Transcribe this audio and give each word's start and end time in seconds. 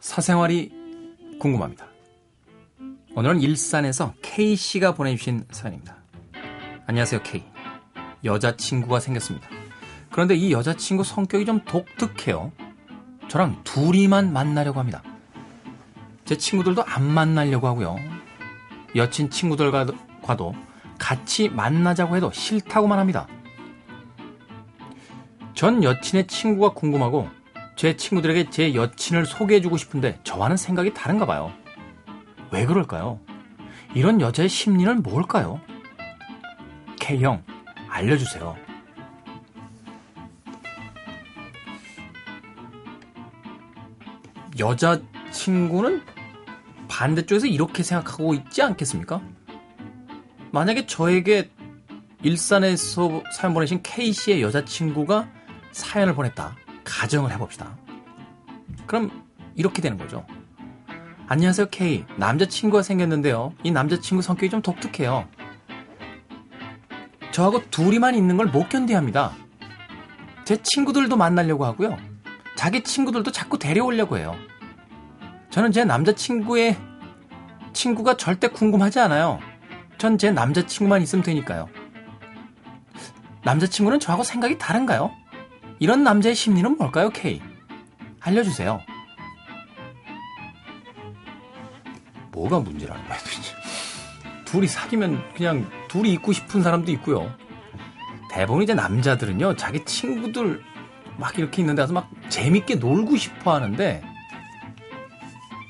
사생활이 0.00 0.72
궁금합니다. 1.38 1.86
오늘은 3.14 3.42
일산에서 3.42 4.14
K씨가 4.22 4.94
보내주신 4.94 5.44
사연입니다. 5.50 5.98
안녕하세요, 6.86 7.22
K. 7.22 7.44
여자친구가 8.24 9.00
생겼습니다. 9.00 9.46
그런데 10.10 10.34
이 10.34 10.50
여자친구 10.50 11.04
성격이 11.04 11.44
좀 11.44 11.60
독특해요. 11.66 12.52
저랑 13.28 13.60
둘이만 13.64 14.32
만나려고 14.32 14.80
합니다. 14.80 15.02
제 16.24 16.38
친구들도 16.38 16.82
안 16.82 17.04
만나려고 17.04 17.66
하고요. 17.66 17.96
여친 18.96 19.28
친구들과도 19.28 19.92
같이 20.98 21.50
만나자고 21.50 22.16
해도 22.16 22.32
싫다고만 22.32 22.98
합니다. 22.98 23.28
전 25.52 25.84
여친의 25.84 26.28
친구가 26.28 26.70
궁금하고 26.70 27.28
제 27.76 27.96
친구들에게 27.96 28.50
제 28.50 28.74
여친을 28.74 29.26
소개해주고 29.26 29.76
싶은데 29.76 30.18
저와는 30.24 30.56
생각이 30.56 30.94
다른가 30.94 31.26
봐요. 31.26 31.52
왜 32.50 32.66
그럴까요? 32.66 33.20
이런 33.94 34.20
여자의 34.20 34.48
심리는 34.48 35.02
뭘까요? 35.02 35.60
K형, 37.00 37.42
알려주세요. 37.88 38.56
여자친구는 44.58 46.02
반대쪽에서 46.88 47.46
이렇게 47.46 47.82
생각하고 47.82 48.34
있지 48.34 48.62
않겠습니까? 48.62 49.20
만약에 50.52 50.86
저에게 50.86 51.50
일산에서 52.22 53.22
사연 53.32 53.52
보내신 53.52 53.82
K씨의 53.82 54.42
여자친구가 54.42 55.28
사연을 55.72 56.14
보냈다. 56.14 56.56
가정을 56.84 57.32
해봅시다. 57.32 57.76
그럼 58.86 59.10
이렇게 59.54 59.80
되는 59.82 59.98
거죠. 59.98 60.24
안녕하세요, 61.26 61.68
K. 61.70 62.04
남자친구가 62.18 62.82
생겼는데요. 62.82 63.54
이 63.62 63.70
남자친구 63.70 64.22
성격이 64.22 64.50
좀 64.50 64.62
독특해요. 64.62 65.26
저하고 67.32 67.62
둘이만 67.70 68.14
있는 68.14 68.36
걸 68.36 68.46
못 68.48 68.68
견디합니다. 68.68 69.32
제 70.44 70.58
친구들도 70.62 71.16
만나려고 71.16 71.64
하고요. 71.64 71.96
자기 72.54 72.82
친구들도 72.84 73.32
자꾸 73.32 73.58
데려오려고 73.58 74.18
해요. 74.18 74.36
저는 75.50 75.72
제 75.72 75.84
남자친구의 75.84 76.76
친구가 77.72 78.16
절대 78.16 78.48
궁금하지 78.48 79.00
않아요. 79.00 79.40
전 79.98 80.18
제 80.18 80.30
남자친구만 80.30 81.00
있으면 81.02 81.24
되니까요. 81.24 81.68
남자친구는 83.44 84.00
저하고 84.00 84.22
생각이 84.22 84.58
다른가요? 84.58 85.10
이런 85.84 86.02
남자의 86.02 86.34
심리는 86.34 86.78
뭘까요, 86.78 87.10
K? 87.10 87.42
알려주세요. 88.18 88.80
뭐가 92.32 92.60
문제라는 92.60 93.06
거야, 93.06 93.18
도대체. 93.18 93.54
둘이 94.46 94.66
사귀면 94.66 95.34
그냥 95.34 95.70
둘이 95.88 96.10
있고 96.14 96.32
싶은 96.32 96.62
사람도 96.62 96.90
있고요. 96.92 97.30
대부분 98.30 98.62
이제 98.62 98.72
남자들은요, 98.72 99.56
자기 99.56 99.84
친구들 99.84 100.64
막 101.18 101.38
이렇게 101.38 101.60
있는 101.60 101.74
데 101.74 101.82
가서 101.82 101.92
막 101.92 102.08
재밌게 102.30 102.76
놀고 102.76 103.18
싶어 103.18 103.52
하는데, 103.52 104.02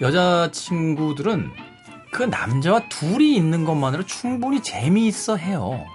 여자친구들은 0.00 1.52
그 2.10 2.24
남자와 2.24 2.88
둘이 2.88 3.36
있는 3.36 3.64
것만으로 3.64 4.06
충분히 4.06 4.60
재미있어 4.60 5.36
해요. 5.36 5.86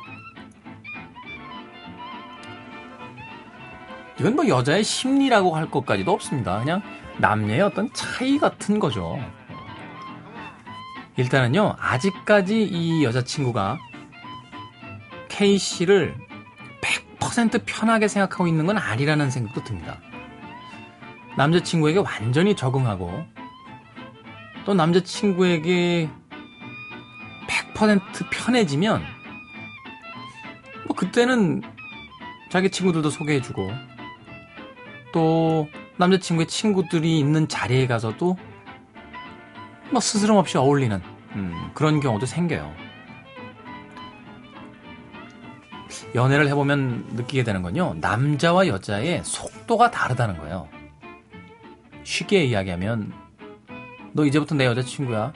이건 4.19 4.35
뭐 4.35 4.47
여자의 4.47 4.83
심리라고 4.83 5.55
할 5.55 5.69
것까지도 5.69 6.11
없습니다. 6.11 6.59
그냥 6.59 6.81
남녀의 7.17 7.61
어떤 7.61 7.91
차이 7.93 8.37
같은 8.37 8.79
거죠. 8.79 9.19
일단은요, 11.17 11.75
아직까지 11.79 12.63
이 12.63 13.03
여자친구가 13.03 13.77
K씨를 15.29 16.15
100% 17.19 17.63
편하게 17.65 18.07
생각하고 18.07 18.47
있는 18.47 18.65
건 18.65 18.77
아니라는 18.77 19.29
생각도 19.29 19.63
듭니다. 19.63 19.97
남자친구에게 21.37 21.99
완전히 21.99 22.55
적응하고 22.55 23.25
또 24.65 24.73
남자친구에게 24.73 26.09
100% 27.75 28.01
편해지면 28.31 29.03
뭐 30.87 30.95
그때는 30.95 31.61
자기 32.49 32.69
친구들도 32.69 33.09
소개해주고 33.09 33.94
또 35.15 35.69
남자친구의 35.95 36.45
친구들이 36.47 37.17
있는 37.17 37.47
자리에 37.47 37.87
가서도 37.87 38.37
뭐 39.89 40.01
스스럼 40.01 40.35
없이 40.35 40.57
어울리는 40.57 41.01
음, 41.35 41.71
그런 41.73 42.01
경우도 42.01 42.25
생겨요. 42.25 42.69
연애를 46.15 46.49
해보면 46.49 47.05
느끼게 47.13 47.45
되는 47.45 47.61
건요. 47.61 47.95
남자와 48.01 48.67
여자의 48.67 49.23
속도가 49.23 49.89
다르다는 49.89 50.37
거예요. 50.37 50.67
쉽게 52.03 52.43
이야기하면 52.43 53.13
너 54.11 54.25
이제부터 54.25 54.55
내 54.55 54.65
여자친구야. 54.65 55.31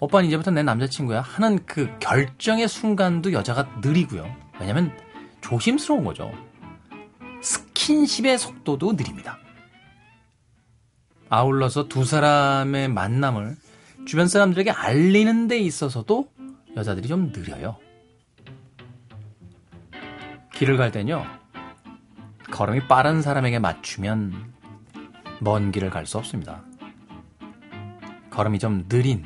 오빠는 0.00 0.26
이제부터 0.26 0.50
내 0.50 0.64
남자친구야. 0.64 1.20
하는 1.20 1.64
그 1.64 1.96
결정의 2.00 2.66
순간도 2.66 3.32
여자가 3.32 3.68
느리고요. 3.82 4.26
왜냐면 4.58 4.92
조심스러운 5.42 6.02
거죠. 6.02 6.32
스킨십의 7.82 8.38
속도도 8.38 8.92
느립니다. 8.92 9.38
아울러서 11.28 11.88
두 11.88 12.04
사람의 12.04 12.88
만남을 12.88 13.56
주변 14.06 14.28
사람들에게 14.28 14.70
알리는 14.70 15.48
데 15.48 15.58
있어서도 15.58 16.28
여자들이 16.76 17.08
좀 17.08 17.32
느려요. 17.32 17.76
길을 20.54 20.76
갈 20.76 20.92
땐요, 20.92 21.24
걸음이 22.52 22.86
빠른 22.86 23.20
사람에게 23.20 23.58
맞추면 23.58 24.52
먼 25.40 25.72
길을 25.72 25.90
갈 25.90 26.06
수 26.06 26.18
없습니다. 26.18 26.62
걸음이 28.30 28.60
좀 28.60 28.86
느린 28.88 29.24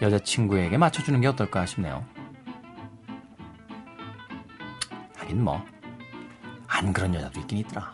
여자친구에게 0.00 0.78
맞춰주는 0.78 1.20
게 1.20 1.26
어떨까 1.26 1.66
싶네요. 1.66 2.06
하긴 5.16 5.42
뭐, 5.42 5.64
안 6.78 6.92
그런 6.92 7.12
여자도 7.12 7.40
있긴 7.40 7.58
있더라. 7.58 7.92